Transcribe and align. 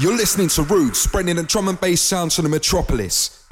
You're 0.00 0.16
listening 0.16 0.46
to 0.50 0.62
Roots, 0.62 1.00
spreading 1.00 1.38
a 1.38 1.42
drum 1.42 1.66
and 1.66 1.80
bass 1.80 2.00
sound 2.00 2.30
to 2.32 2.42
the 2.42 2.48
metropolis. 2.48 3.47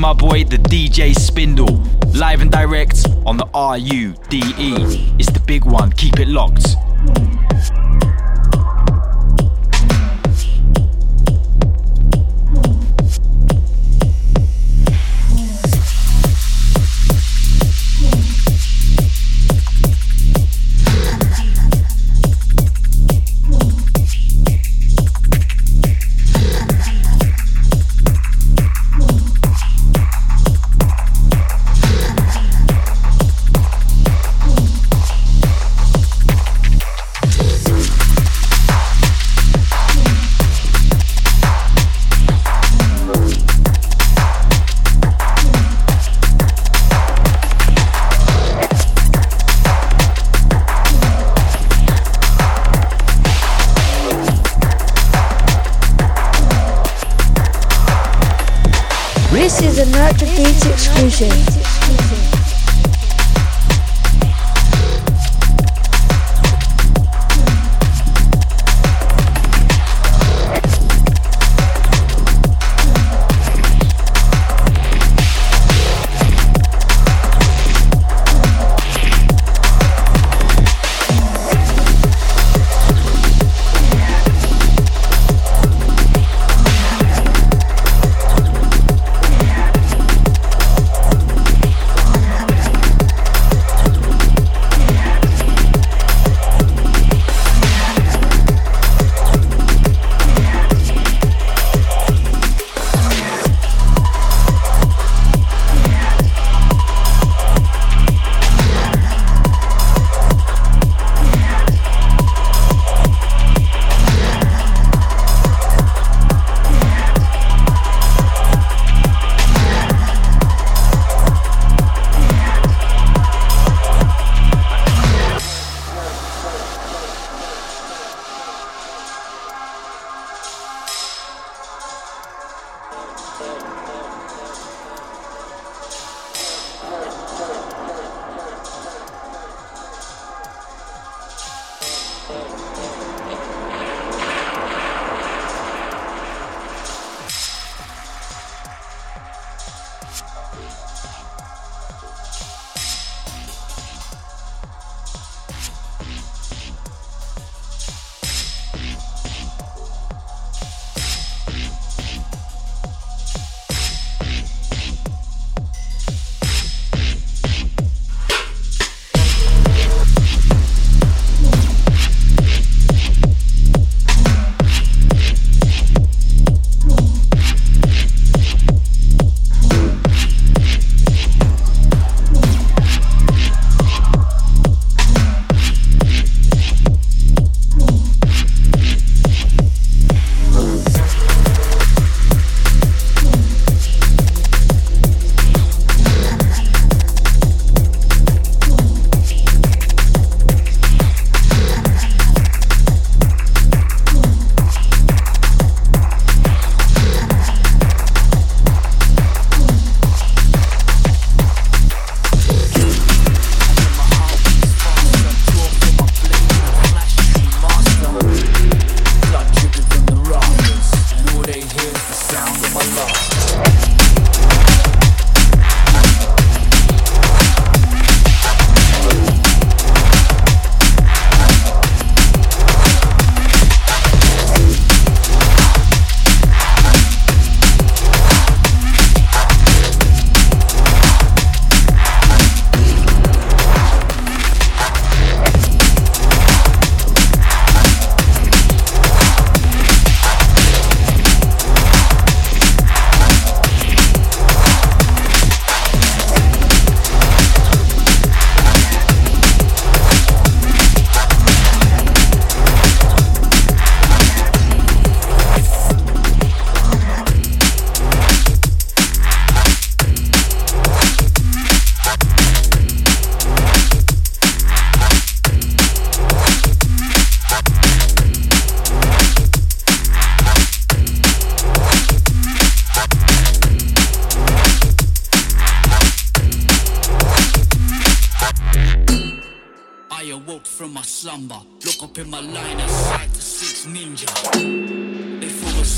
To 0.00 0.06
my 0.06 0.14
boy, 0.14 0.44
the 0.44 0.56
DJ 0.56 1.14
Spindall. 1.14 1.76
Live 2.14 2.40
and 2.40 2.50
direct 2.50 3.06
on 3.26 3.36
the 3.36 3.44
RUDE. 3.52 4.16
It's 5.20 5.30
the 5.30 5.42
big 5.46 5.66
one, 5.66 5.92
keep 5.92 6.18
it 6.18 6.28
locked. 6.28 6.74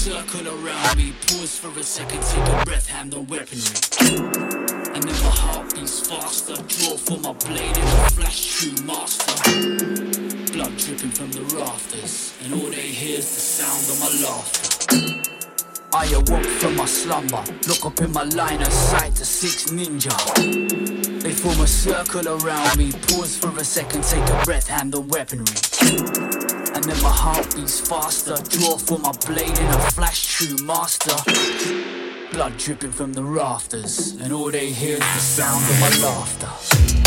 Circle 0.02 0.48
around 0.48 0.96
me. 0.96 1.12
Pause 1.28 1.58
for 1.58 1.78
a 1.78 1.82
second, 1.84 2.20
take 2.22 2.48
a 2.48 2.64
breath, 2.64 2.88
hand 2.88 3.14
on 3.14 3.24
weaponry. 3.28 3.78
And 4.94 5.00
then 5.00 5.22
my 5.22 5.30
heart 5.30 5.72
beats 5.76 6.08
faster. 6.08 6.56
Draw 6.56 6.96
for 6.96 7.18
my 7.20 7.32
blade 7.34 7.76
in 7.76 7.84
a 7.84 8.10
flash 8.10 8.58
true 8.58 8.84
master. 8.84 9.38
Blood 10.52 10.76
dripping 10.76 11.12
from 11.12 11.30
the 11.30 11.42
rafters. 11.54 12.34
And 12.42 12.52
all 12.54 12.70
they 12.70 12.90
hear 13.00 13.18
is 13.18 13.30
the 13.32 13.40
sound 13.40 13.84
of 13.92 13.96
my 14.02 14.10
laughter. 14.26 14.68
I 15.94 16.06
awoke 16.18 16.50
from 16.58 16.74
my 16.74 16.86
slumber. 16.86 17.44
Look 17.68 17.86
up 17.86 18.00
in 18.00 18.10
my 18.10 18.24
line 18.24 18.60
of 18.60 18.72
sight 18.72 19.14
to 19.16 19.24
six 19.24 19.70
ninja. 19.70 20.10
They 21.22 21.30
form 21.30 21.60
a 21.60 21.66
circle 21.68 22.26
around 22.26 22.76
me. 22.76 22.90
Pause 22.90 23.36
for 23.36 23.56
a 23.56 23.64
second, 23.64 24.02
take 24.02 24.28
a 24.28 24.44
breath, 24.44 24.66
handle 24.66 25.02
weaponry. 25.02 26.61
And 26.84 27.00
my 27.02 27.10
heart 27.10 27.54
beats 27.54 27.80
faster. 27.80 28.34
Draw 28.34 28.76
for 28.76 28.98
my 28.98 29.12
blade 29.26 29.56
in 29.56 29.66
a 29.66 29.90
flash 29.92 30.26
true 30.26 30.56
master. 30.64 31.14
Blood 32.32 32.56
dripping 32.58 32.90
from 32.90 33.12
the 33.12 33.22
rafters. 33.22 34.16
And 34.20 34.32
all 34.32 34.50
they 34.50 34.70
hear 34.70 34.94
is 34.94 34.98
the 34.98 35.20
sound 35.20 35.64
of 35.70 35.80
my 35.80 36.08
laughter. 36.08 37.01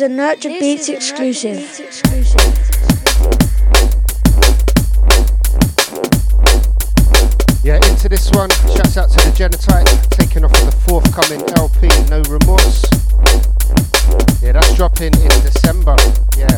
Is 0.00 0.04
a 0.04 0.08
Nurtured 0.08 0.52
Beatz 0.52 0.88
exclusive. 0.88 1.58
Yeah, 7.62 7.76
into 7.76 8.08
this 8.08 8.30
one. 8.30 8.48
Shouts 8.48 8.96
out 8.96 9.10
to 9.10 9.16
the 9.16 9.34
Genotype, 9.36 10.08
taking 10.08 10.42
off 10.42 10.58
on 10.58 10.64
the 10.64 10.72
forthcoming 10.72 11.42
LP, 11.58 11.88
No 12.08 12.22
Remorse. 12.32 12.80
Yeah, 14.42 14.52
that's 14.52 14.74
dropping 14.74 15.12
in 15.20 15.28
December. 15.44 15.96
Yeah. 16.34 16.48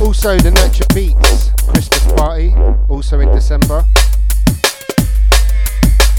Also, 0.00 0.38
the 0.38 0.52
Nurtured 0.52 0.86
Beatz 0.90 1.50
Christmas 1.66 2.12
party, 2.12 2.54
also 2.88 3.18
in 3.18 3.32
December. 3.32 3.84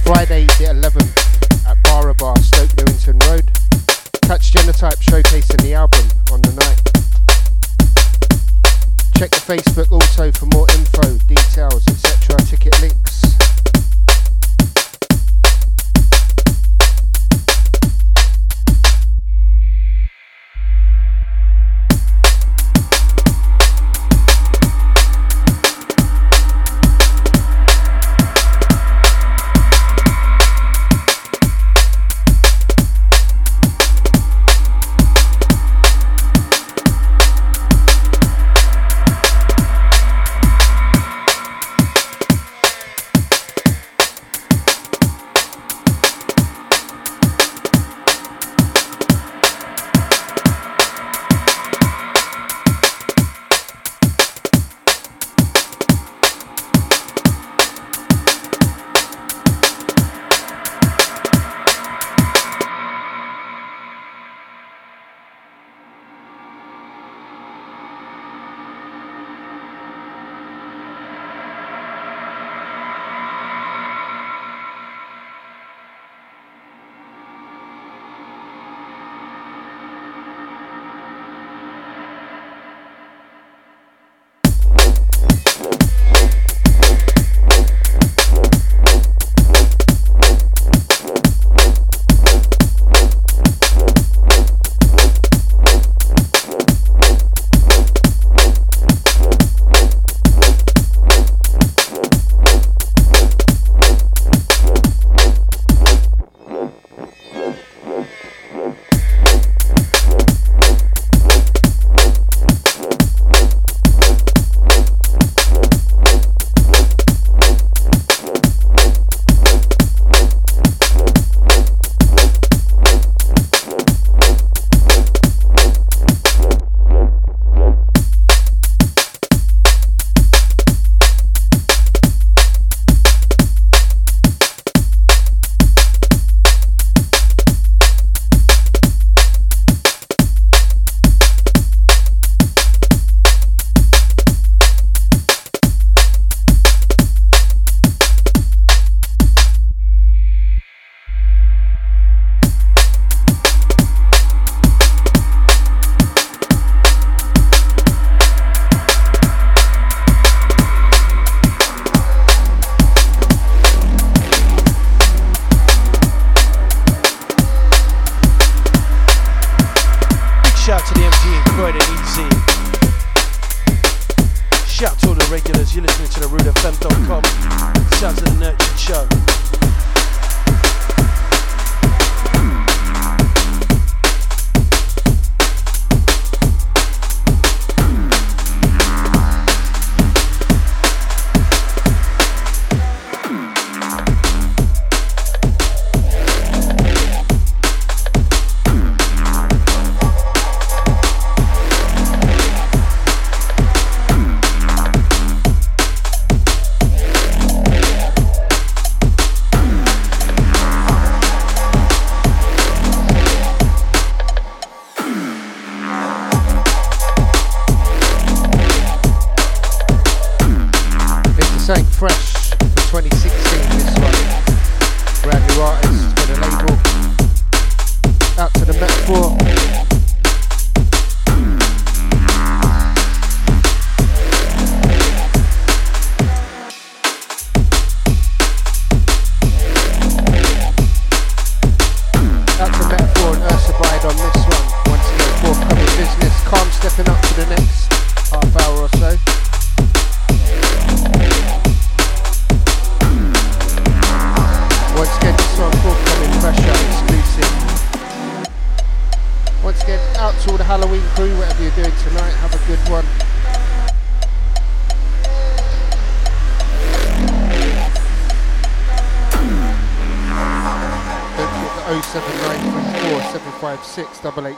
Friday 0.03 0.43
the 0.59 0.67
11th 0.75 1.65
at 1.65 1.81
Bar 2.17 2.35
Stoke 2.41 2.75
Newington 2.75 3.19
Road. 3.19 3.49
Catch 4.27 4.53
Genotype 4.53 4.97
showcasing 5.05 5.64
Facebook 9.45 9.91
also 9.91 10.31
for 10.31 10.47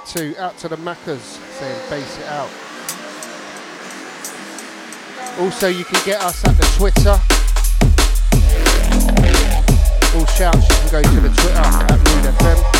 756 0.07 0.15
882. 0.15 0.39
Out 0.39 0.57
to 0.59 0.67
the 0.67 0.77
Maccas 0.77 1.19
saying 1.59 1.89
base 1.89 2.17
it 2.17 2.27
out. 2.27 2.49
Also, 5.39 5.67
you 5.67 5.83
can 5.83 6.03
get 6.05 6.21
us 6.21 6.43
at 6.45 6.55
the 6.57 6.63
Twitter. 6.77 7.19
All 10.17 10.25
shouts, 10.25 10.67
you 10.69 10.75
can 10.75 10.91
go 10.91 11.01
to 11.01 11.21
the 11.21 11.29
Twitter 11.29 11.59
at 11.59 11.91
Rude 11.91 12.33
FM. 12.35 12.76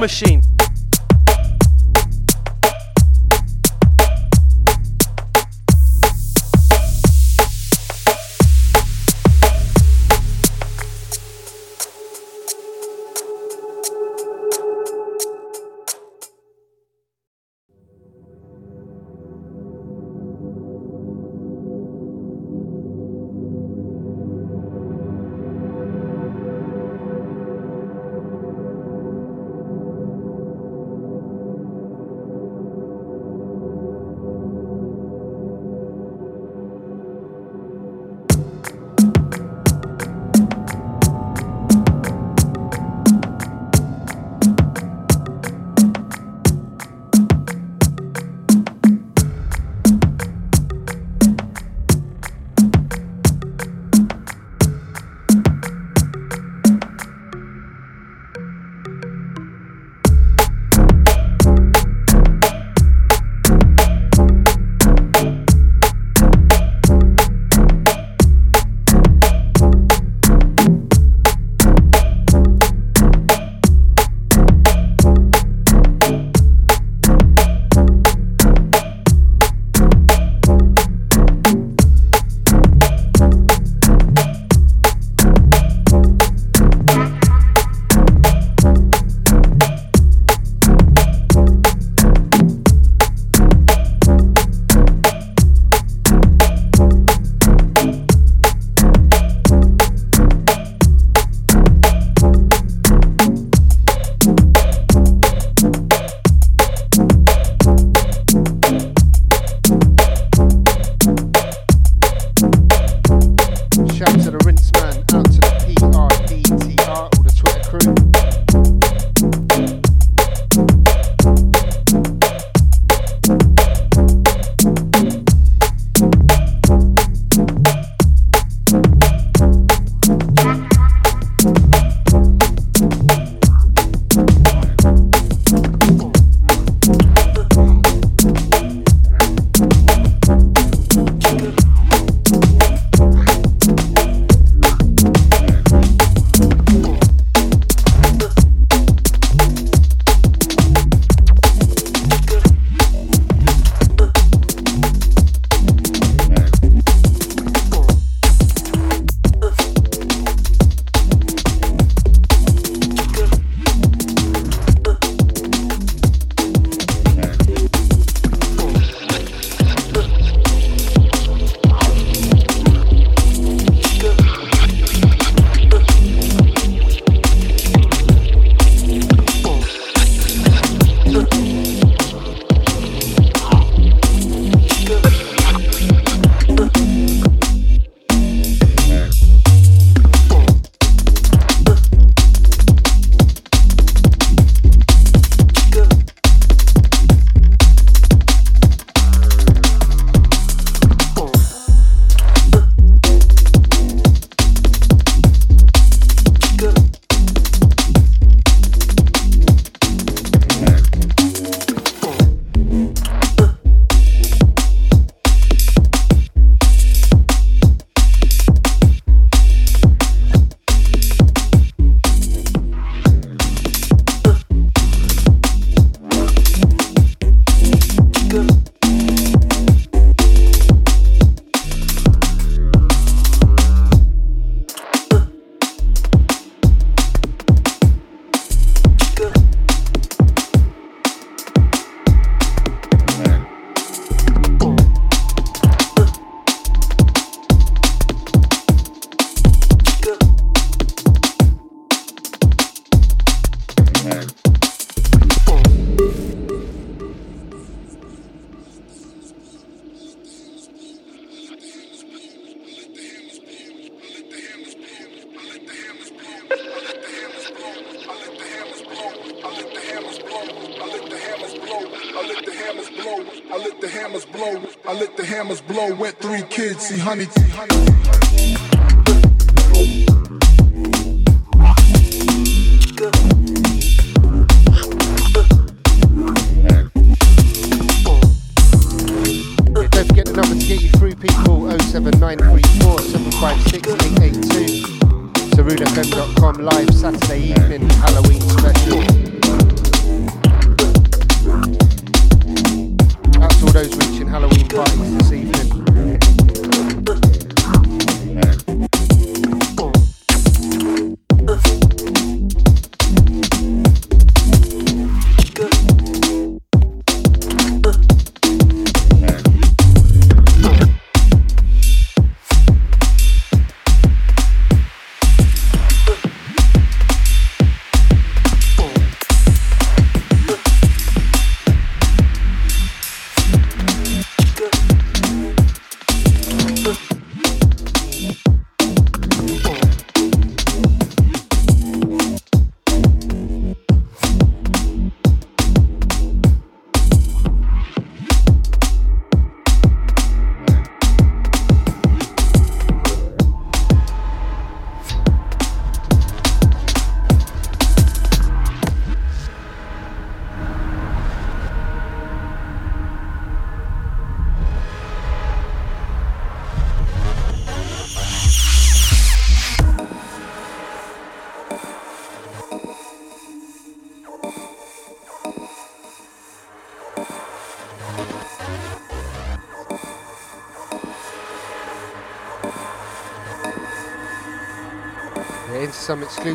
Machine. 0.00 0.39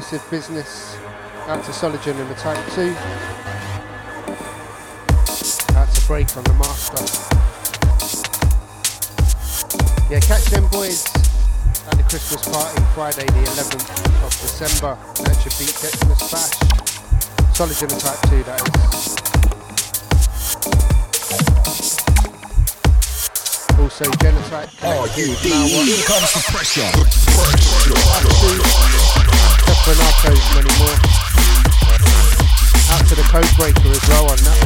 Some 0.06 0.18
exclusive 0.18 0.30
business 0.30 0.95
out 1.47 1.64
to 1.64 1.72
Soligen 1.72 2.20
and 2.22 2.30
the 2.30 2.36
Type 2.36 2.64
2. 2.74 2.93
Out 5.76 5.89
to 5.95 6.06
Break 6.06 6.38
on 6.38 6.43
the 6.43 6.53
Master. 6.53 7.01
Yeah, 10.12 10.20
catch 10.20 10.45
them 10.45 10.68
boys 10.70 11.06
at 11.89 11.97
the 11.97 12.03
Christmas 12.03 12.47
party 12.47 12.84
Friday 12.93 13.26
the 13.26 13.49
11th 13.49 13.89
of 14.24 14.30
December. 14.30 14.95
Nurtured 15.24 15.53
Beatz 15.53 15.82
Xmas 15.97 16.32
Bash. 16.32 16.53
Soligen 17.58 17.89
and 17.91 18.01
Type 18.01 18.22
2 18.30 18.43
that 18.43 18.62
is. 18.62 19.16
Also 23.80 24.06
Genotype. 24.22 24.70
Oh, 24.84 25.06
you 25.18 25.34
Here 25.34 26.06
comes 26.06 26.32
the 26.34 26.41
pressure. 26.51 26.91
pressure. 28.14 29.05
Out 33.36 33.44
to 33.44 33.50
the 33.50 33.56
code 33.56 33.58
breaker 33.58 33.90
as 33.90 34.08
well 34.08 34.32
on 34.32 34.38
that 34.38 34.64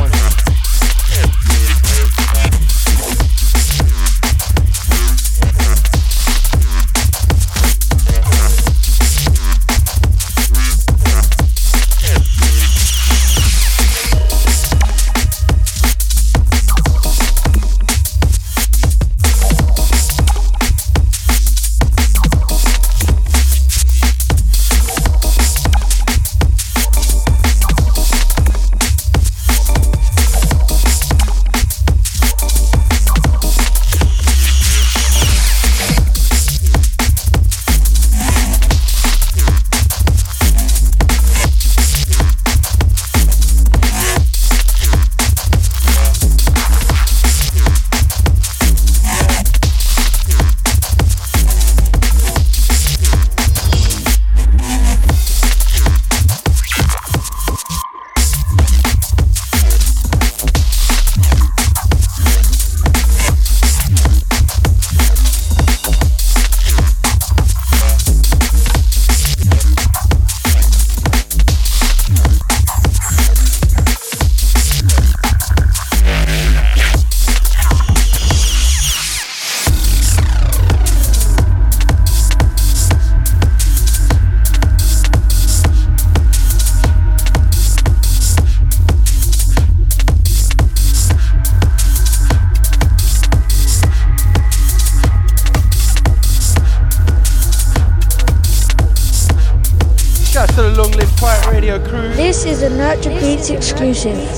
one. 103.79 103.89
exclusive. 103.89 104.17
This 104.17 104.28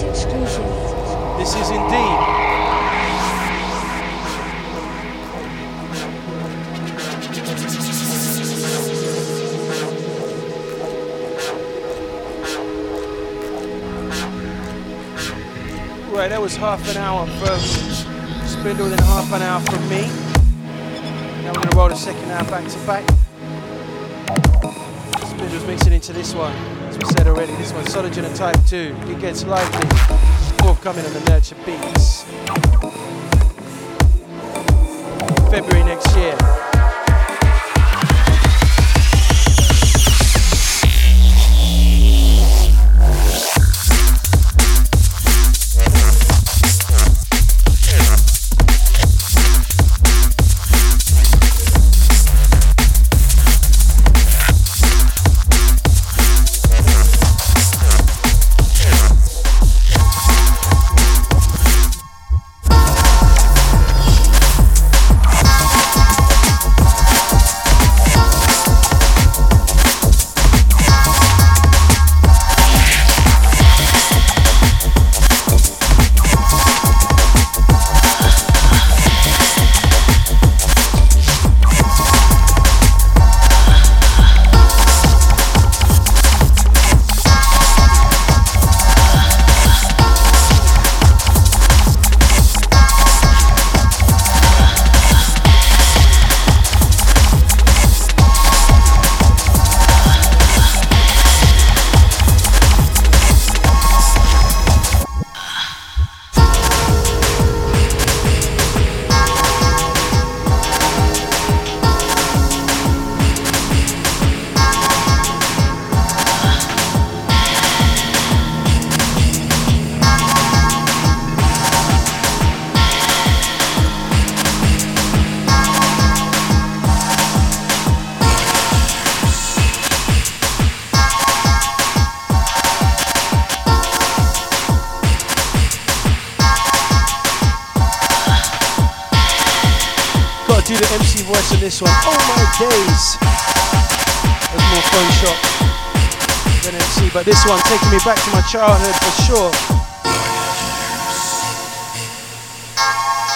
me 147.92 147.98
back 148.06 148.16
to 148.24 148.32
my 148.32 148.42
childhood 148.44 148.96
for 149.04 149.12
sure. 149.28 149.52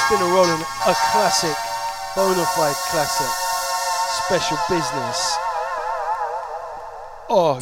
Spinner 0.06 0.32
rolling 0.34 0.62
a 0.88 0.96
classic, 1.12 1.56
bona 2.16 2.46
fide 2.56 2.76
classic, 2.90 3.28
special 4.24 4.58
business. 4.70 5.36
Oh, 7.28 7.60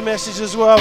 message 0.00 0.40
as 0.40 0.56
well. 0.56 0.78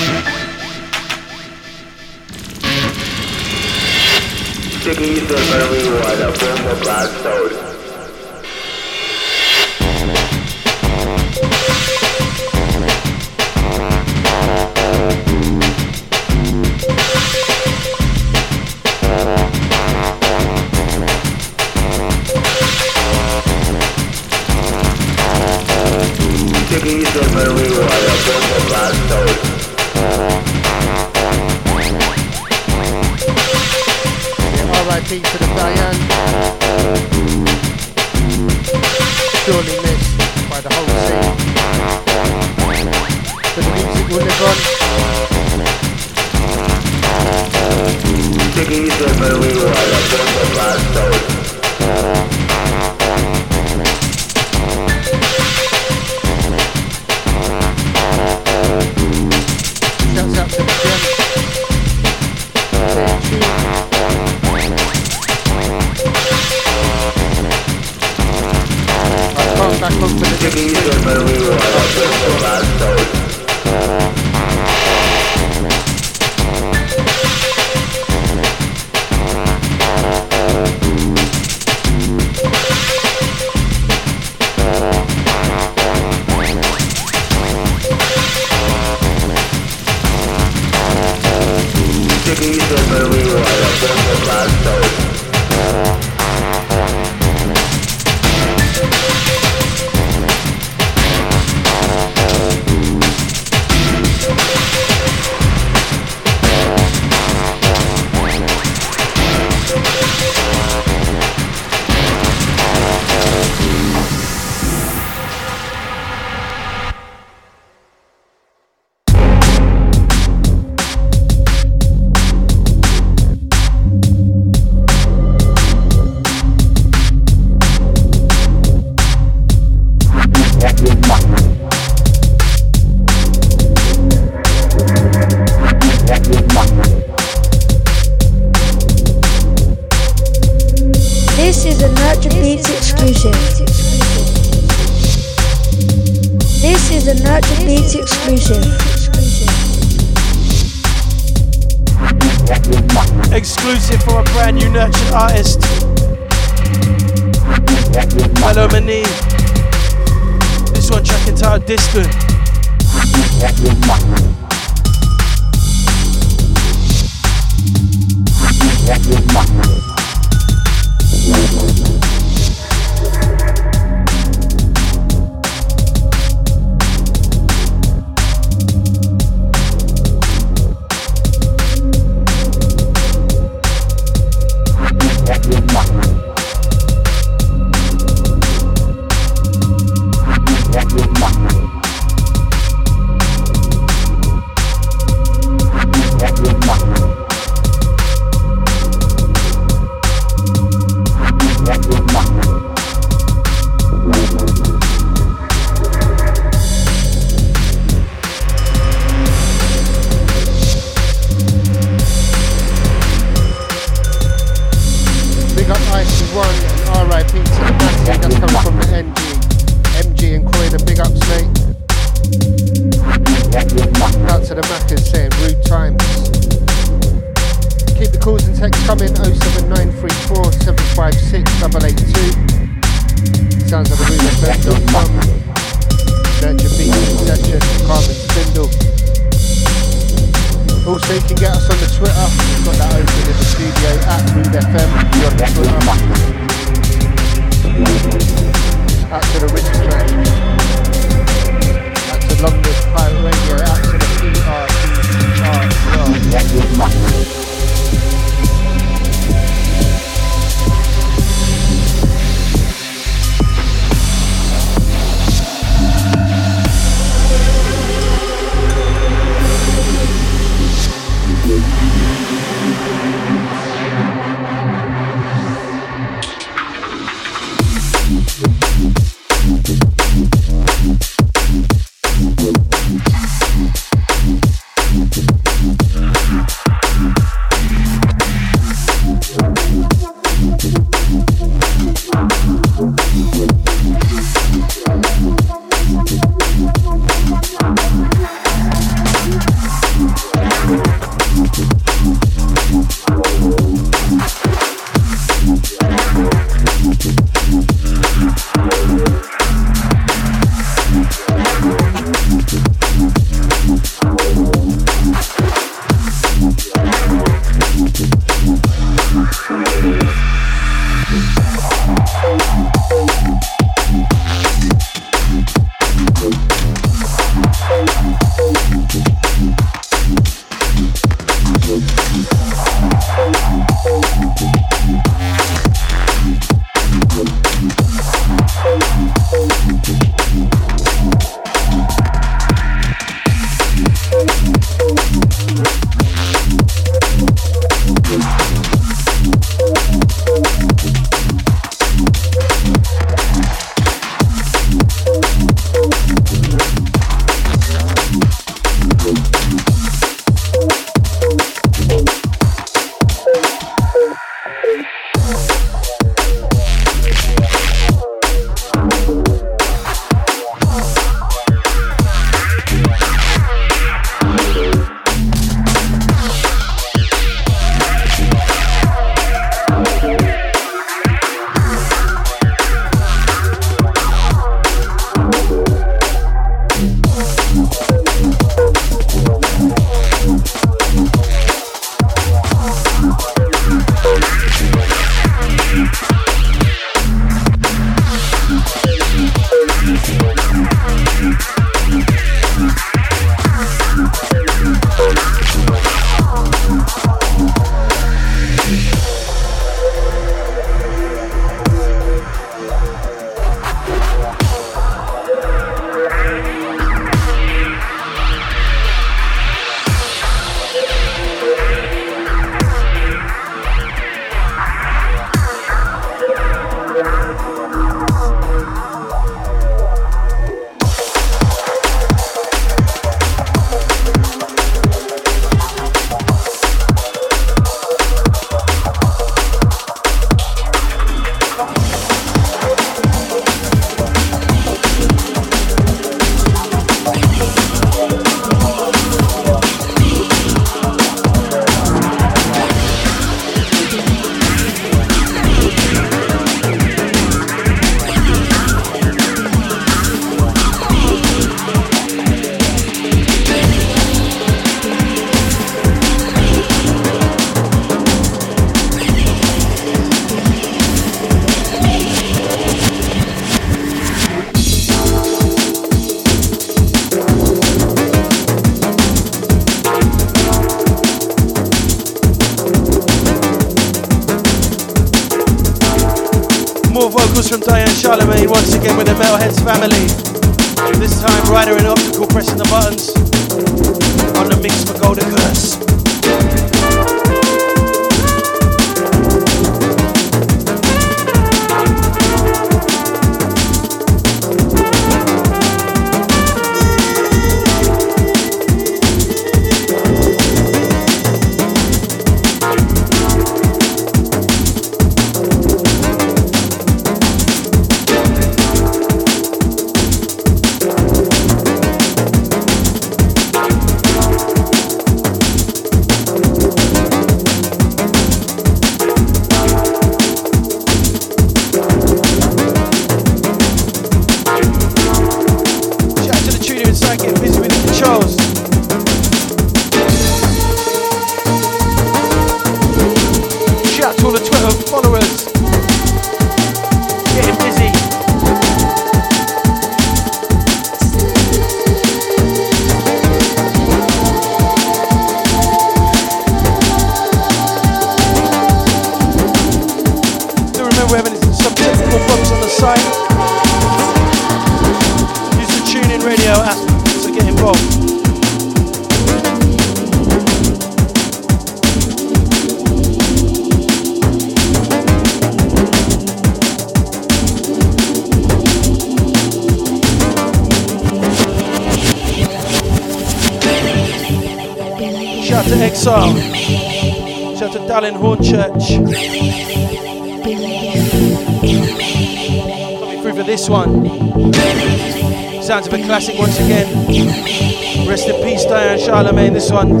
One, 599.74 600.00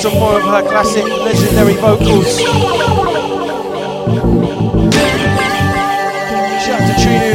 some 0.00 0.14
more 0.14 0.36
of 0.36 0.42
her 0.42 0.62
classic, 0.62 1.04
legendary 1.04 1.74
vocals. 1.74 2.40
Shout 6.60 6.80
out 6.80 6.88
to 6.88 6.94
Trinu, 7.02 7.32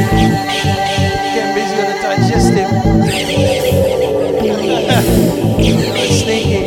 getting 1.36 1.54
busy 1.54 1.76
on 1.82 1.86
the 1.92 1.98
digestive. 2.02 2.70
Sneaky. 6.22 6.62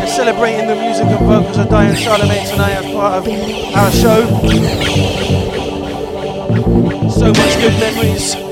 We're 0.00 0.08
celebrating 0.08 0.66
the 0.66 0.74
music 0.74 1.06
and 1.06 1.24
vocals 1.24 1.56
of 1.56 1.68
Diane 1.68 1.94
Charlemagne 1.94 2.46
tonight 2.48 2.72
as 2.72 2.92
part 2.92 3.14
of 3.14 3.28
our 3.76 3.90
show. 3.92 4.26
So 7.10 7.26
much 7.26 7.54
good 7.60 7.78
memories. 7.78 8.47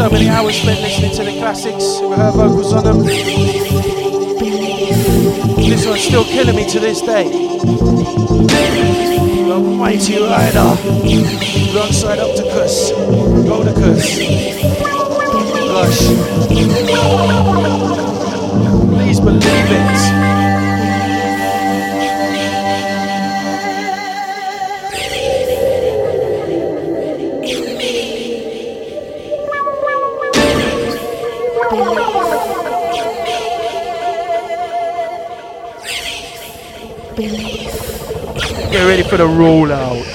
So 0.00 0.08
many 0.08 0.30
hours 0.30 0.56
spent 0.56 0.80
listening 0.80 1.12
to 1.16 1.24
the 1.24 1.38
classics 1.38 2.00
with 2.00 2.16
her 2.16 2.30
vocals 2.30 2.72
on 2.72 2.84
them. 2.84 3.04
This 5.56 5.86
one's 5.86 6.02
still 6.02 6.24
killing 6.24 6.56
me 6.56 6.66
to 6.70 6.80
this 6.80 7.02
day. 7.02 7.28
The 9.44 9.58
mighty 9.60 10.22
rider. 10.22 10.74
Alongside 11.70 12.18
Opticus. 12.18 12.92
Goldicus. 13.44 14.16
Lush. 15.68 17.89
For 39.10 39.16
the 39.16 39.24
rollout. 39.24 40.09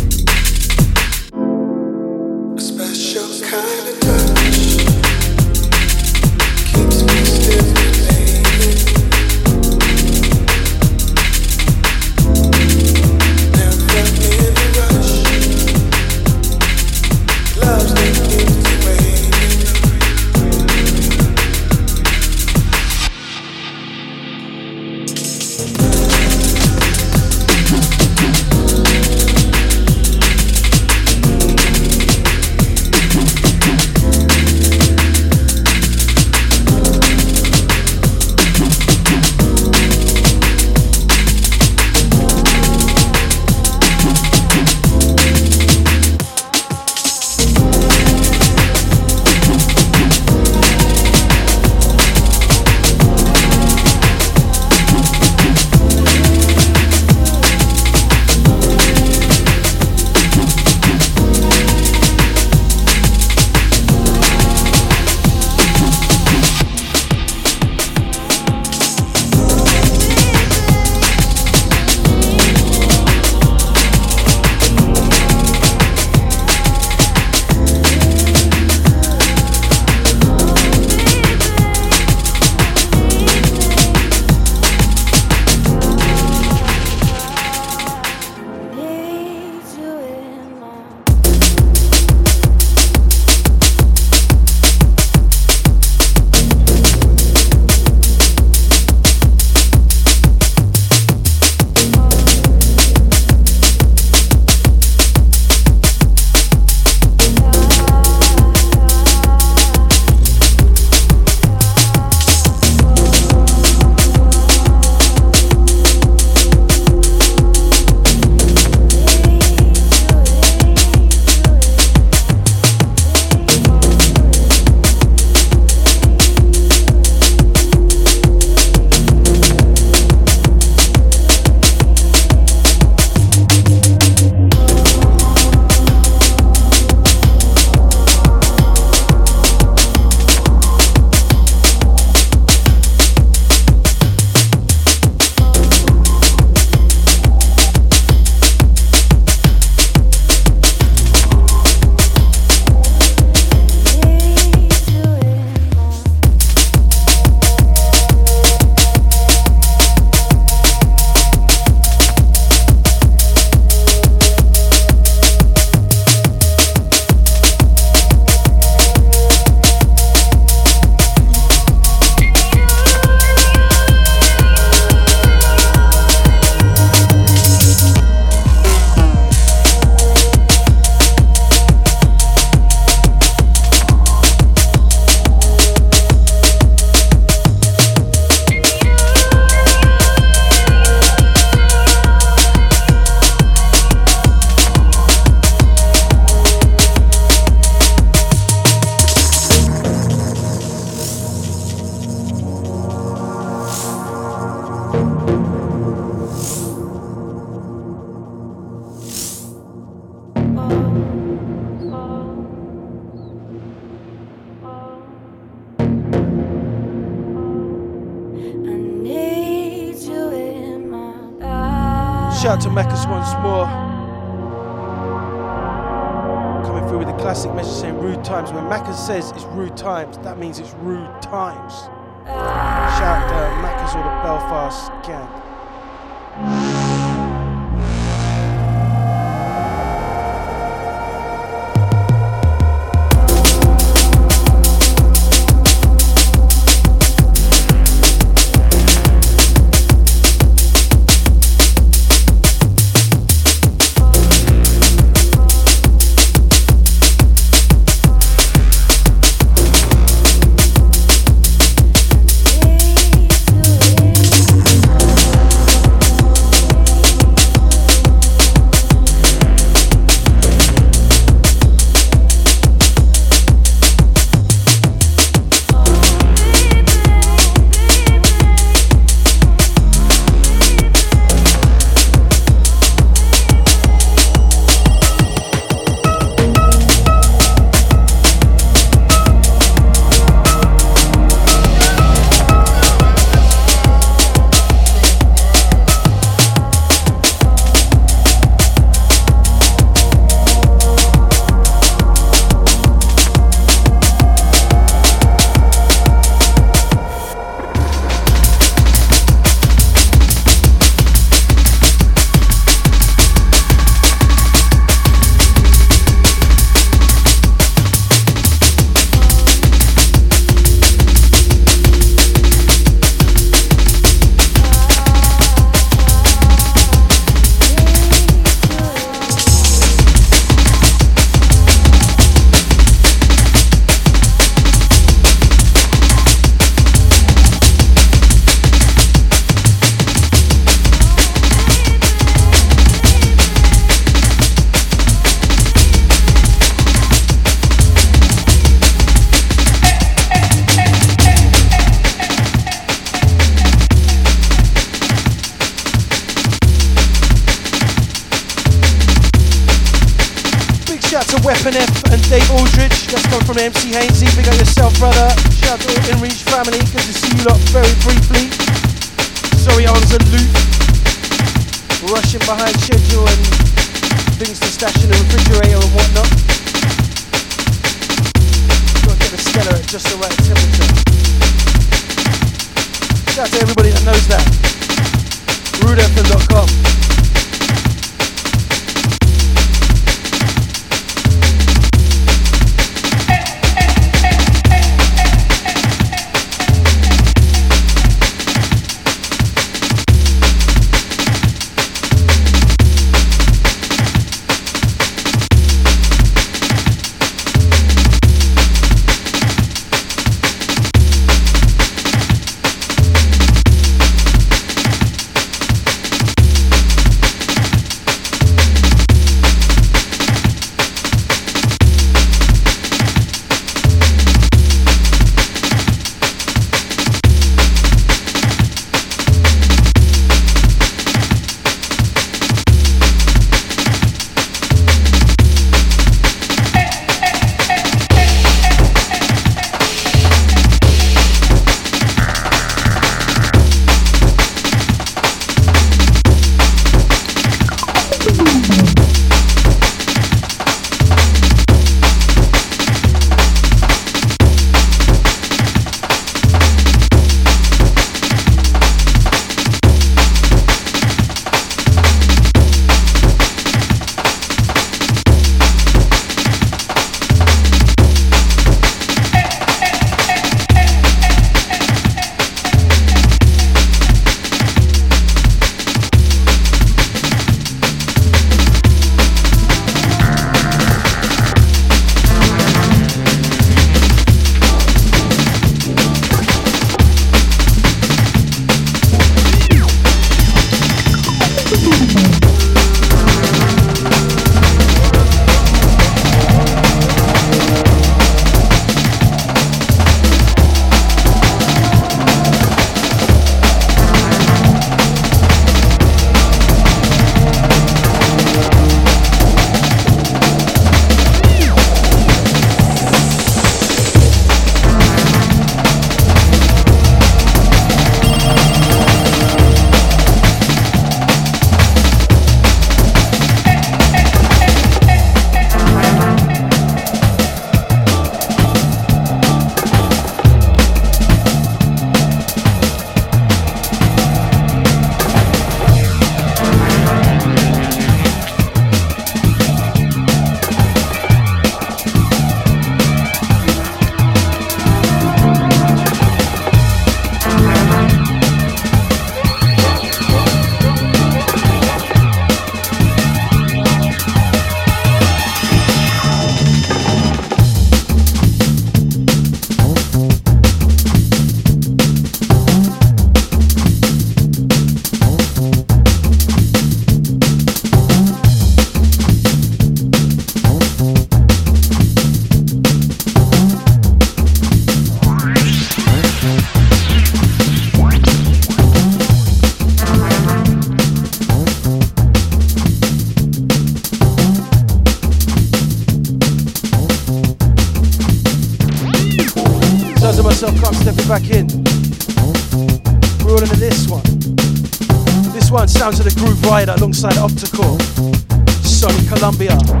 Columbia. 599.70 600.00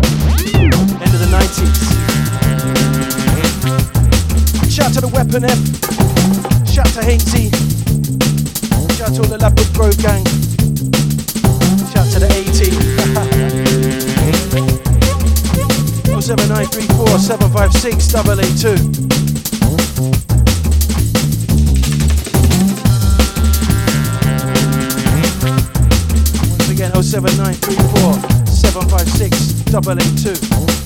End 1.00 1.14
of 1.14 1.20
the 1.20 1.30
90s. 1.30 1.78
Shout 4.70 4.92
to 4.94 5.00
the 5.00 5.08
Weapon 5.08 5.44
F. 5.44 5.58
Shout 6.68 6.86
to 6.94 7.00
Hainsey. 7.00 7.50
Shout 8.96 9.14
to 9.14 9.22
all 9.22 9.28
the 9.28 9.38
Ladbroke 9.38 9.72
Grove 9.74 9.98
gang. 9.98 10.24
Shout 11.92 12.08
to 12.12 12.18
the 12.18 12.26
A 12.26 12.44
team. 12.52 12.74
07934 16.20 17.18
756 17.18 18.14
882. 18.14 19.10
Once 26.50 26.70
again, 26.70 26.92
07934 27.02 28.30
756 28.46 29.59
882. 29.70 30.79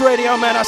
Radio 0.00 0.36
Man, 0.36 0.56
I 0.56 0.62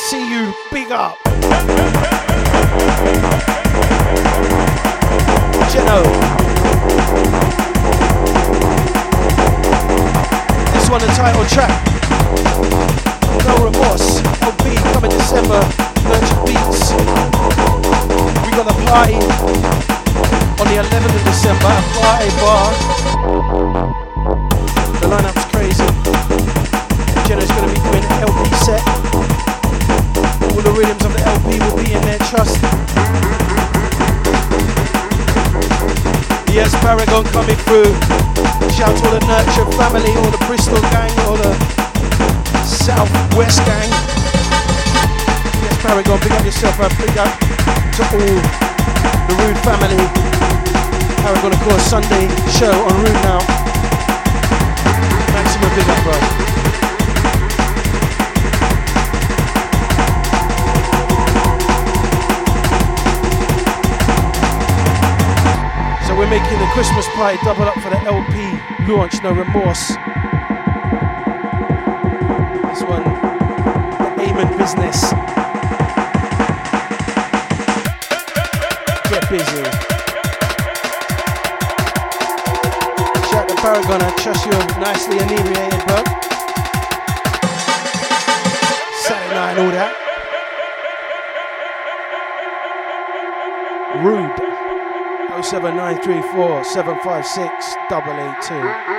07934 96.68 98.97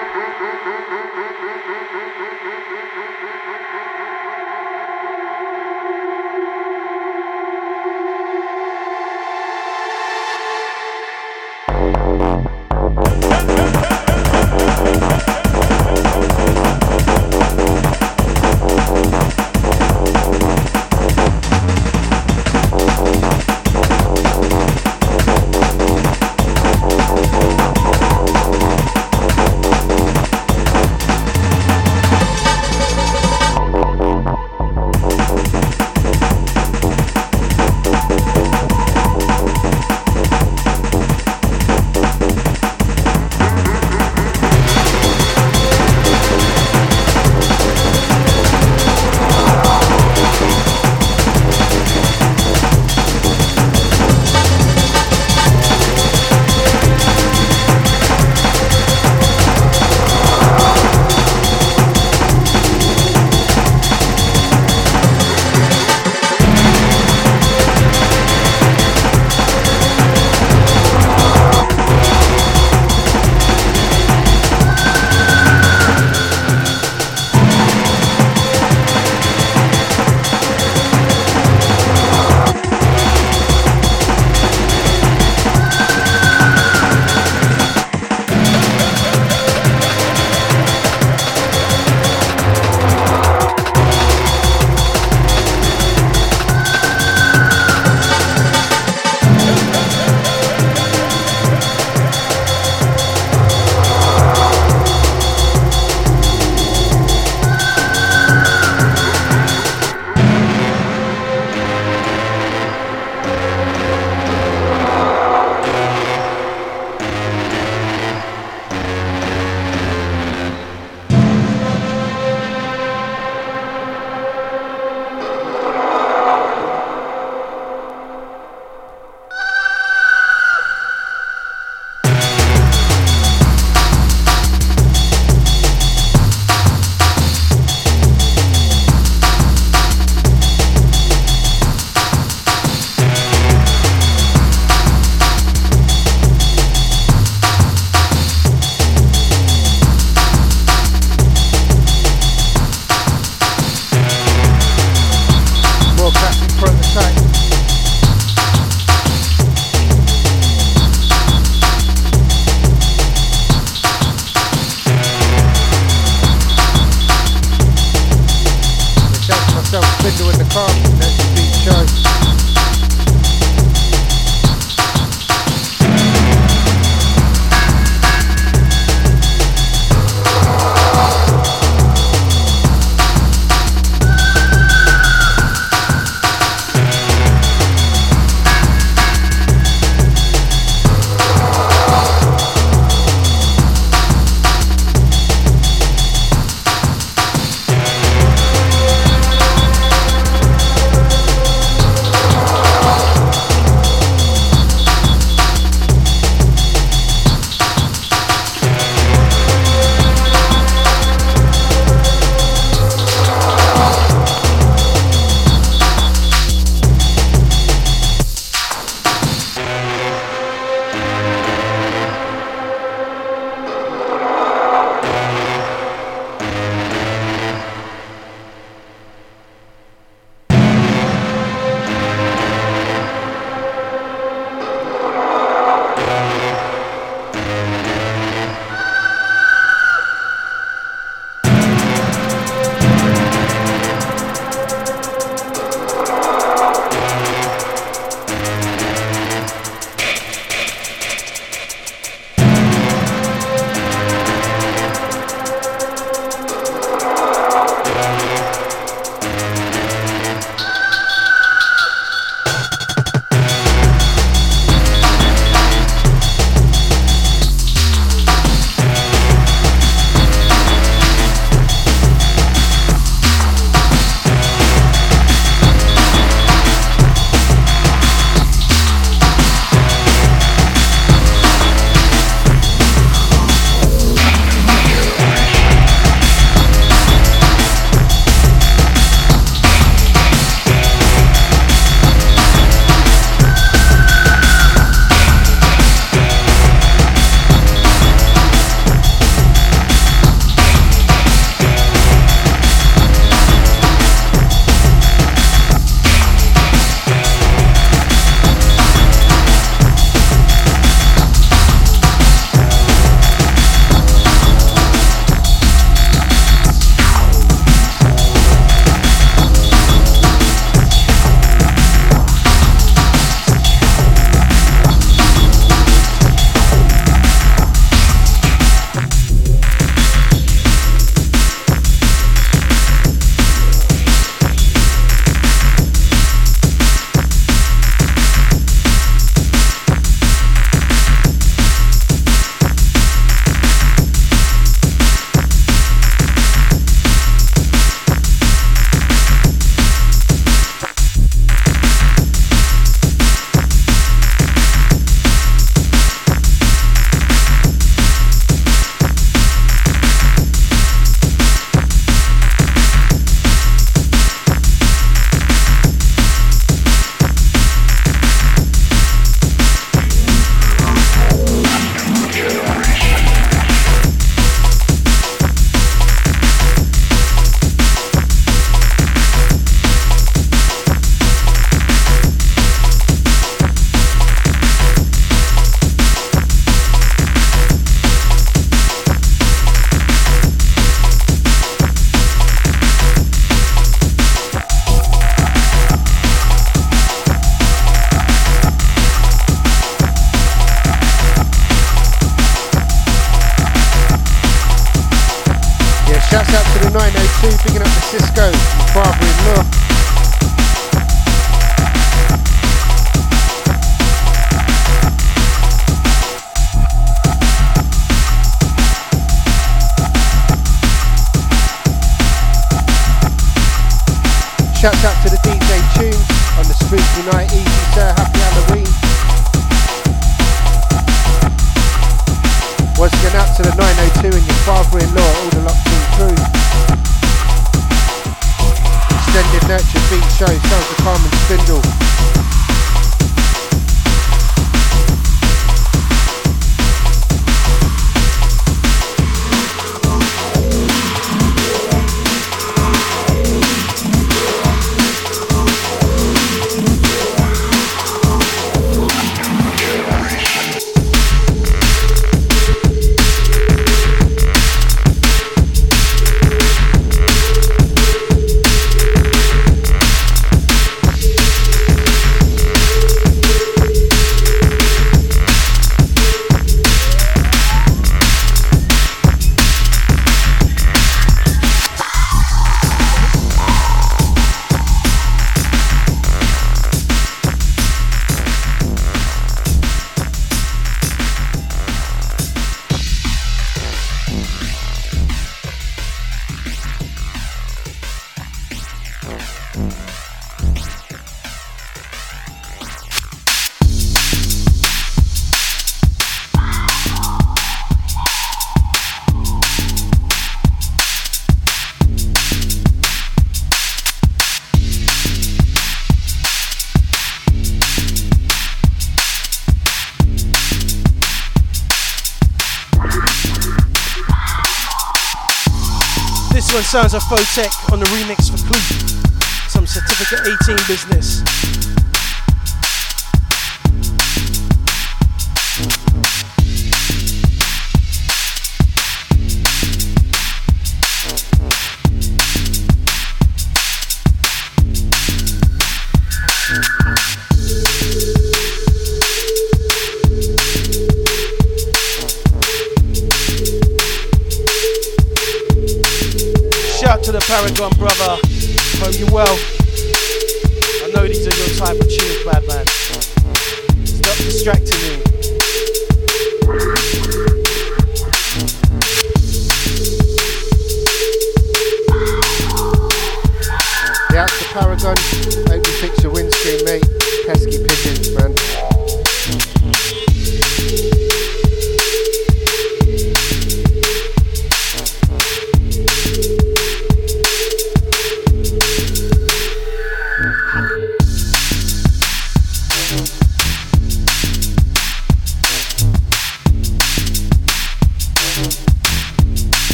sounds 526.90 527.14
of 527.14 527.22
Photek 527.22 527.78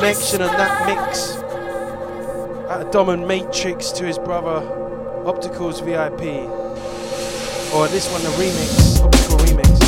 connection 0.00 0.40
and 0.40 0.50
that 0.52 0.86
mix. 0.86 1.36
at 2.70 2.90
Dom 2.90 3.10
and 3.10 3.28
Matrix 3.28 3.90
to 3.90 4.04
his 4.04 4.18
brother, 4.18 4.66
Opticals 5.26 5.84
VIP. 5.84 6.48
Or 7.74 7.86
this 7.88 8.10
one, 8.10 8.22
the 8.22 8.30
remix, 8.30 9.04
Optical 9.04 9.36
Remix. 9.38 9.79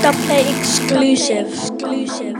Dubplate 0.03 0.49
exclusive. 0.59 1.47
exclusive. 1.47 2.34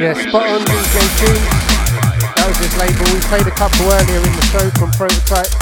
Yeah, 0.00 0.14
spot 0.14 0.48
on 0.48 0.60
DJ 0.62 0.96
Tunes. 1.20 1.44
That 2.34 2.46
was 2.48 2.56
his 2.56 2.74
label. 2.80 3.04
We 3.12 3.20
played 3.28 3.46
a 3.46 3.50
couple 3.50 3.84
earlier 3.92 4.16
in 4.16 4.32
the 4.32 4.46
show 4.48 4.70
from 4.80 4.90
Prototype. 4.92 5.52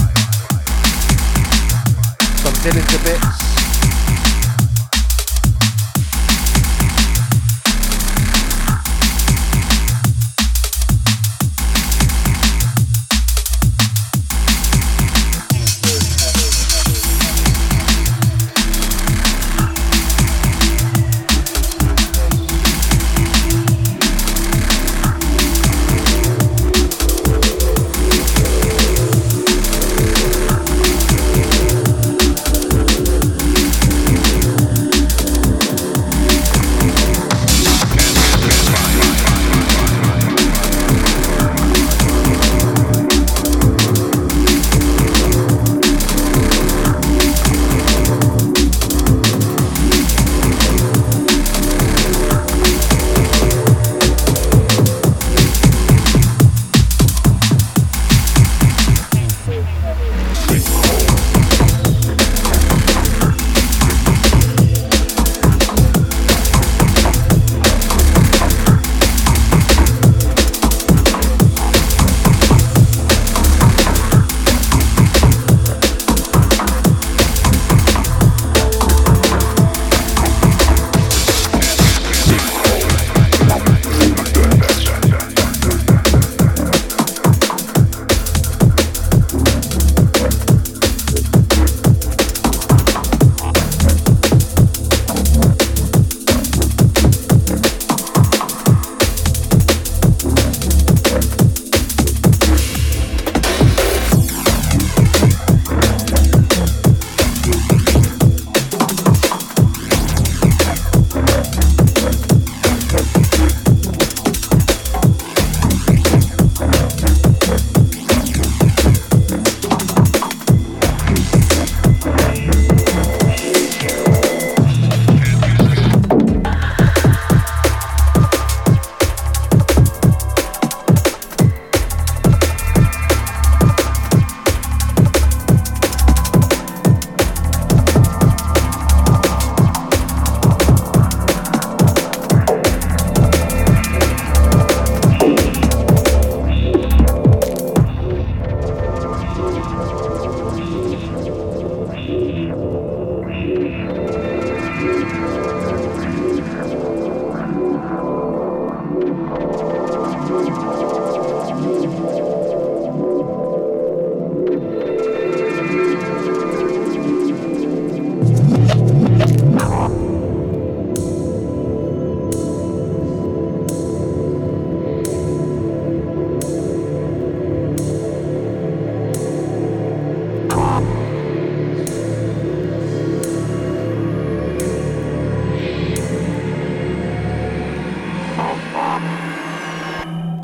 Some 2.39 2.55
Dillinja 2.63 3.03
bits. 3.03 3.48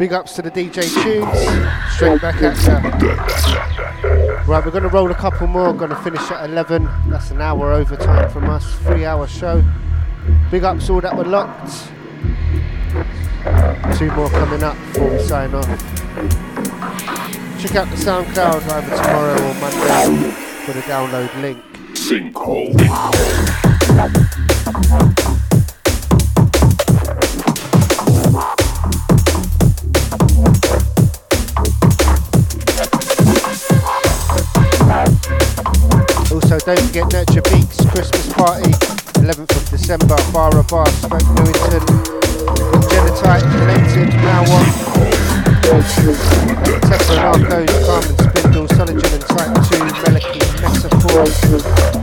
Big 0.05 0.13
ups 0.13 0.35
to 0.35 0.43
the 0.43 0.51
DJ 0.51 0.83
Tunes. 1.03 1.95
Straight 1.95 2.21
back 2.21 2.37
at 2.43 2.63
ya. 2.67 2.79
Right, 4.45 4.63
we're 4.63 4.71
going 4.71 4.83
to 4.83 4.91
roll 4.91 5.11
a 5.11 5.15
couple 5.15 5.47
more. 5.47 5.73
Going 5.73 5.89
to 5.89 5.97
finish 5.97 6.21
at 6.31 6.51
11. 6.51 6.87
That's 7.09 7.31
an 7.31 7.41
hour 7.41 7.73
overtime 7.73 8.29
from 8.29 8.51
us. 8.51 8.75
Three 8.81 9.07
hour 9.07 9.27
show. 9.27 9.65
Big 10.51 10.63
ups 10.63 10.91
all 10.91 11.01
that 11.01 11.17
were 11.17 11.25
locked. 11.25 11.89
Two 13.99 14.11
more 14.13 14.29
coming 14.29 14.63
up 14.63 14.77
before 14.93 15.11
we 15.11 15.19
sign 15.21 15.55
off. 15.55 15.65
Check 17.59 17.75
out 17.75 17.89
the 17.89 17.97
SoundCloud 17.97 18.61
either 18.73 18.97
tomorrow 19.03 19.33
or 19.33 19.55
Monday 19.55 20.33
for 20.67 20.73
the 20.75 20.83
download 20.83 21.35
link. 21.41 21.65
Also, 24.85 25.14
don't 36.65 36.81
forget 36.81 37.13
Nurtured 37.13 37.45
Beatz 37.45 37.85
Christmas 37.93 38.33
Party, 38.33 38.71
11th 39.21 39.53
of 39.53 39.69
December, 39.69 40.17
Bar 40.33 40.49
A 40.57 40.63
Bar, 40.65 40.87
Stoke 40.97 41.21
Newington. 41.37 41.85
We've 41.85 42.73
got 42.73 42.89
Genotype, 42.89 43.45
Collected, 43.53 44.09
Malwa, 44.25 44.65
Tessa 46.89 47.21
Narcos, 47.21 47.69
Kalm 47.85 48.01
& 48.01 48.17
Spindall, 48.17 48.65
Sonogen 48.73 49.13
and 49.13 49.27
Type 49.29 49.53
2, 49.69 49.77
Melody, 50.09 50.41
Metaphor, 50.65 51.29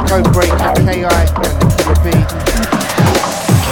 Codebreaker, 0.06 0.78
KI 0.86 1.10
and 1.10 1.58
Killer 1.74 1.98
B. 2.06 2.14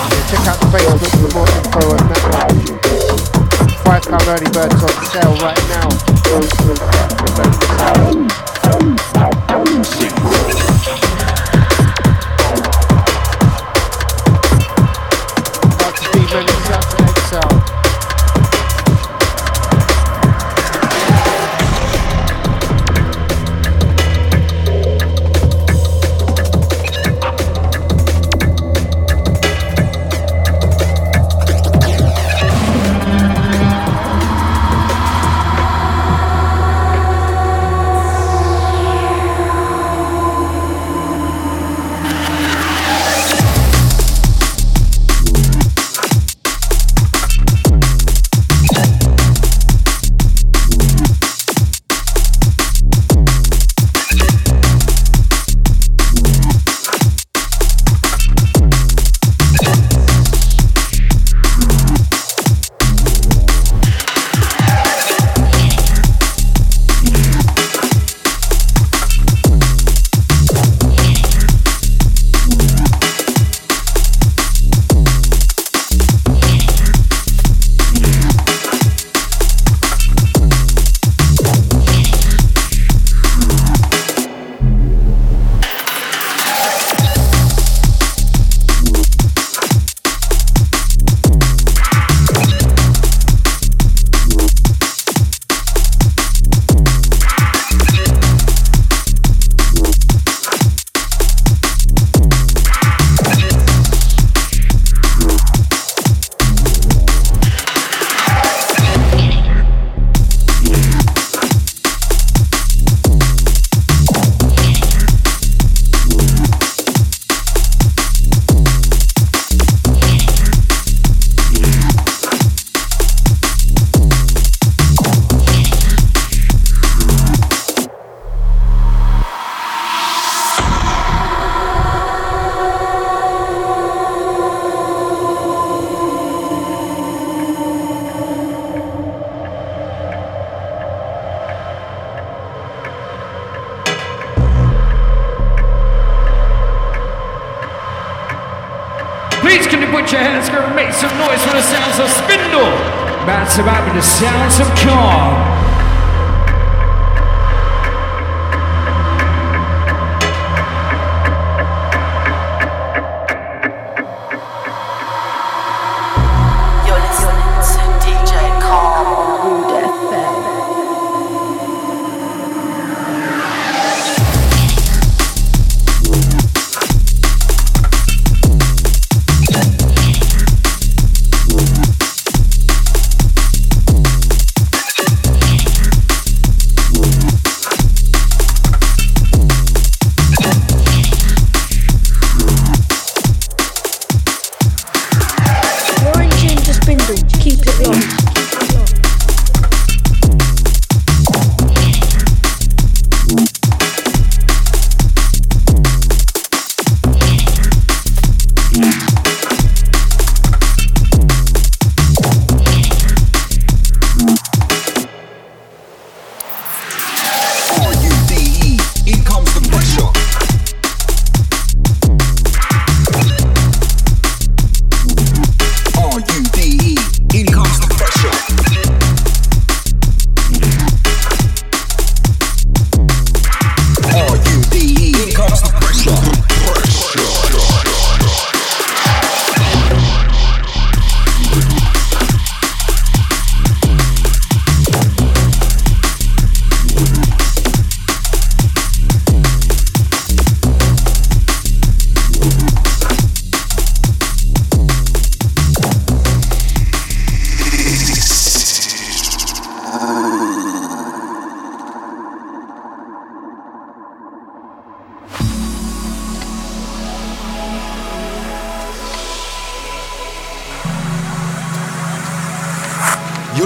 Yeah, 0.09 0.26
check 0.26 0.42
out 0.50 0.58
the 0.58 0.66
Facebook 0.74 1.14
for 1.22 1.30
more 1.38 1.50
info 1.53 1.82
on 1.93 2.01
that 2.09 2.24
one. 2.34 2.58
£5 3.85 4.26
early 4.27 4.50
birds 4.50 4.82
on 4.82 4.93
sale 5.06 5.35
right 5.38 5.64
now. 5.69 5.88
Thank. 9.90 10.18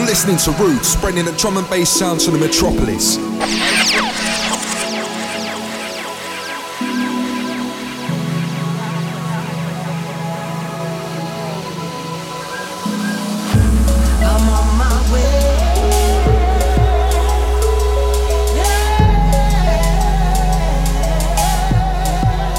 You're 0.04 0.10
listening 0.10 0.36
to 0.36 0.52
Roots, 0.62 0.90
spreading 0.90 1.24
the 1.24 1.32
drum 1.32 1.56
and 1.56 1.70
bass 1.70 1.90
sounds 1.90 2.26
to 2.26 2.32
the 2.32 2.38
metropolis. 2.38 3.18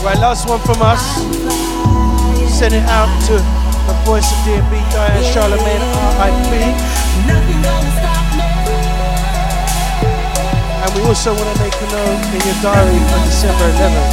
Right, 0.03 0.19
last 0.19 0.49
one 0.49 0.61
from 0.61 0.81
us. 0.81 2.59
Send 2.59 2.73
it 2.73 2.85
out 2.85 3.23
to 3.27 3.64
voice 4.05 4.31
of 4.33 4.39
DB, 4.45 4.73
Diane 4.93 5.25
Charlemagne, 5.33 5.81
RIP. 6.21 6.53
And 10.85 10.91
we 10.95 11.01
also 11.09 11.33
want 11.33 11.49
to 11.49 11.57
make 11.63 11.73
a 11.73 11.89
note 11.89 12.21
in 12.37 12.41
your 12.45 12.59
diary 12.61 13.01
for 13.09 13.21
December 13.25 13.65
11th. 13.73 14.13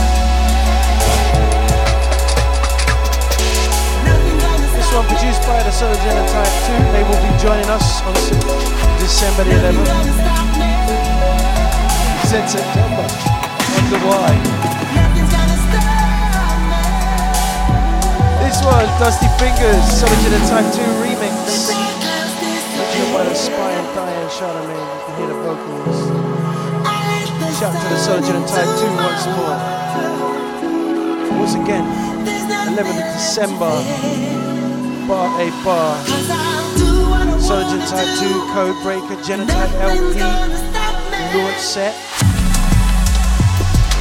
This 4.76 4.90
one 4.96 5.06
produced 5.12 5.44
by 5.44 5.62
the 5.64 5.72
Solar 5.72 5.96
Genotype 5.96 6.56
2. 6.68 6.92
They 6.96 7.04
will 7.04 7.22
be 7.22 7.32
joining 7.38 7.68
us 7.68 8.02
on 8.08 8.14
December 9.00 9.44
the 9.44 9.60
11th. 9.60 9.92
Said 12.32 12.48
September. 12.48 13.06
Wonder 13.76 14.00
why. 14.08 14.81
This 18.52 18.66
one, 18.66 18.84
Dusty 19.00 19.32
Fingers, 19.40 19.80
Solar 19.96 20.12
Genotype 20.28 20.76
2 20.76 20.84
remix. 21.00 21.72
Featured 21.72 23.14
by 23.16 23.24
the 23.24 23.34
Spy 23.34 23.72
and 23.72 23.88
Diane 23.96 24.30
Charlemagne. 24.30 24.76
You 24.76 25.00
can 25.08 25.16
hear 25.16 25.28
the 25.32 25.40
vocals. 25.40 26.00
Shout 27.58 27.72
to 27.72 27.88
the 27.88 27.96
Solar 27.96 28.20
Genotype 28.20 28.68
2 28.76 28.92
once 29.08 29.24
more. 29.40 29.56
Once 31.40 31.56
again, 31.56 31.88
11th 32.76 33.00
of 33.00 33.08
December, 33.16 33.72
Bar 35.08 35.32
A 35.40 35.48
Bar. 35.64 35.96
Solar 37.40 37.64
Genotype 37.72 38.12
2, 38.20 38.52
Code 38.52 38.76
Breaker, 38.84 39.16
Genotype 39.24 39.72
LP, 39.80 40.20
launch 41.40 41.58
set. 41.58 41.96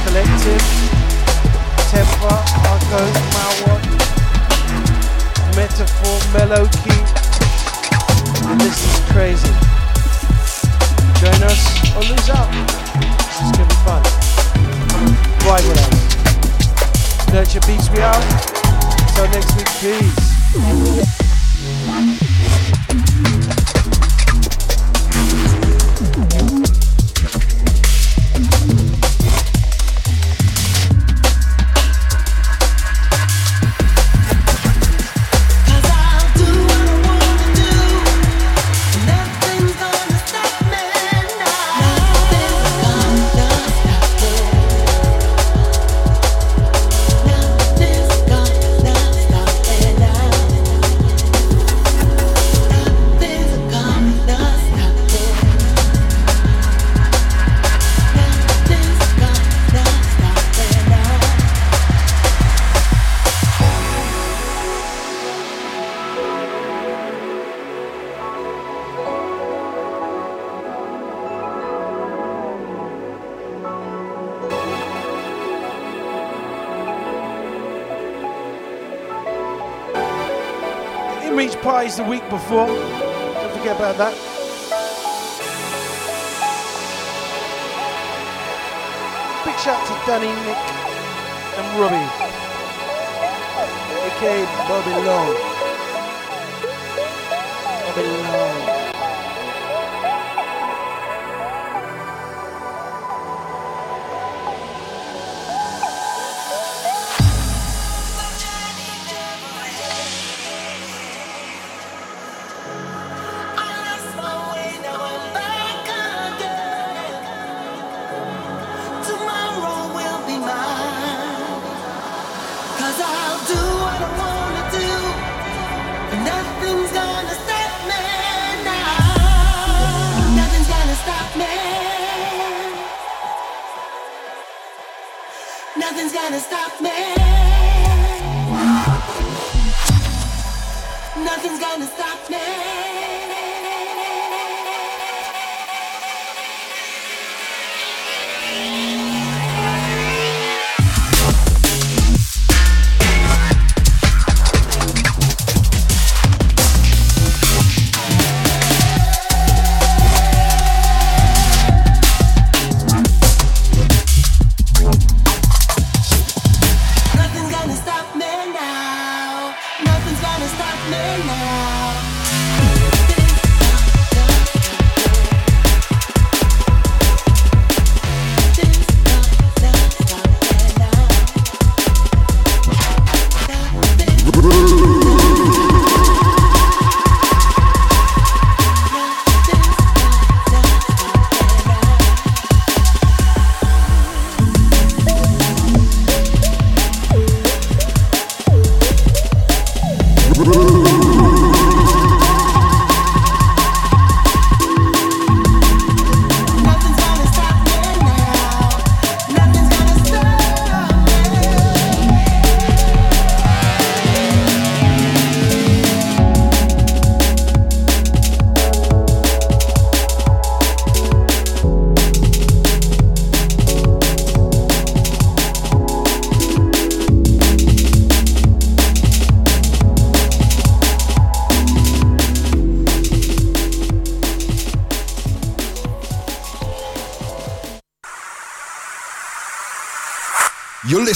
Collective, 0.03 0.65
Temper, 1.87 2.35
Arco, 2.67 3.01
Malwat, 3.31 3.90
Metaphor, 5.55 6.17
Mellow 6.33 6.65
Key. 6.83 7.01
The 8.41 8.55
list 8.59 8.81
is 8.87 8.99
crazy. 9.11 9.53
Join 11.19 11.43
us 11.43 11.61
or 11.95 12.03
lose 12.03 12.29
out. 12.29 12.51
This 12.99 13.41
is 13.41 13.51
gonna 13.51 13.67
be 13.67 13.75
fun. 13.85 14.01
Ride 15.45 15.65
with 15.67 15.77
us. 15.77 17.33
Nurtured 17.33 17.63
Beatz, 17.63 17.89
we 17.91 18.01
out. 18.01 18.21
Till 19.15 19.27
next 19.29 19.55
week, 19.55 19.67
peace. 19.79 21.20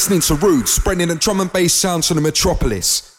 Listening 0.08 0.38
to 0.38 0.46
Rude, 0.46 0.68
spreading 0.68 1.08
the 1.08 1.16
drum 1.16 1.42
and 1.42 1.52
bass 1.52 1.74
sounds 1.74 2.08
from 2.08 2.18
the 2.18 2.22
metropolis. 2.22 3.15